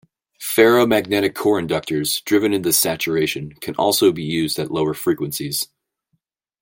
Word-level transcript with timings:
Ferromagnetic 0.41 1.35
core 1.35 1.61
inductors 1.61 2.23
driven 2.25 2.53
into 2.55 2.73
saturation 2.73 3.51
can 3.61 3.75
also 3.75 4.11
be 4.11 4.23
used 4.23 4.57
at 4.57 4.71
lower 4.71 4.95
frequencies. 4.95 5.67